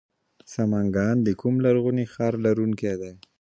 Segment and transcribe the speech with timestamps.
[0.53, 3.13] سمنګان د کوم لرغوني ښار لرونکی دی؟